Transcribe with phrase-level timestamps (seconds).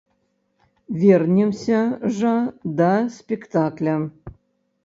[1.03, 1.81] Вернемся
[2.17, 2.33] жа
[2.81, 3.95] да спектакля.